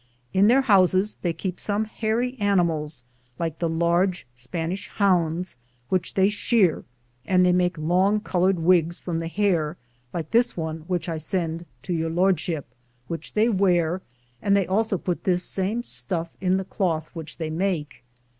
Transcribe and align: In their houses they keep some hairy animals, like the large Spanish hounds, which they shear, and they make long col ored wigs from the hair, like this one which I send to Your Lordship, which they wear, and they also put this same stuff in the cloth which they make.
In 0.33 0.47
their 0.47 0.61
houses 0.63 1.17
they 1.21 1.31
keep 1.31 1.59
some 1.59 1.85
hairy 1.85 2.35
animals, 2.39 3.03
like 3.37 3.59
the 3.59 3.69
large 3.69 4.25
Spanish 4.33 4.87
hounds, 4.89 5.57
which 5.89 6.15
they 6.15 6.27
shear, 6.27 6.85
and 7.27 7.45
they 7.45 7.51
make 7.51 7.77
long 7.77 8.19
col 8.19 8.45
ored 8.47 8.55
wigs 8.55 8.97
from 8.97 9.19
the 9.19 9.27
hair, 9.27 9.77
like 10.11 10.31
this 10.31 10.57
one 10.57 10.79
which 10.87 11.07
I 11.07 11.17
send 11.17 11.67
to 11.83 11.93
Your 11.93 12.09
Lordship, 12.09 12.65
which 13.07 13.33
they 13.33 13.47
wear, 13.47 14.01
and 14.41 14.57
they 14.57 14.65
also 14.65 14.97
put 14.97 15.23
this 15.23 15.43
same 15.43 15.83
stuff 15.83 16.35
in 16.41 16.57
the 16.57 16.65
cloth 16.65 17.11
which 17.13 17.37
they 17.37 17.51
make. 17.51 18.03